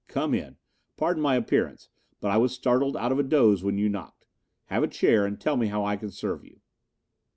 "Come 0.07 0.33
in. 0.33 0.57
Pardon 0.97 1.21
my 1.21 1.35
appearance, 1.35 1.89
but 2.19 2.31
I 2.31 2.37
was 2.37 2.55
startled 2.55 2.97
out 2.97 3.11
of 3.11 3.19
a 3.19 3.23
doze 3.23 3.63
when 3.63 3.77
you 3.77 3.87
knocked. 3.87 4.25
Have 4.65 4.81
a 4.81 4.87
chair 4.87 5.27
and 5.27 5.39
tell 5.39 5.57
me 5.57 5.67
how 5.67 5.85
I 5.85 5.95
can 5.95 6.09
serve 6.09 6.43
you." 6.43 6.59